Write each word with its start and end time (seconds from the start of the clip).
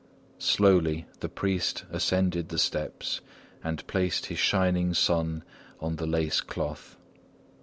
Slowly 0.39 1.05
the 1.19 1.29
priest 1.29 1.83
ascended 1.91 2.49
the 2.49 2.57
steps 2.57 3.21
and 3.63 3.85
placed 3.85 4.25
his 4.25 4.39
shining 4.39 4.95
sun 4.95 5.43
on 5.79 5.97
the 5.97 6.07
lace 6.07 6.41
cloth. 6.41 6.97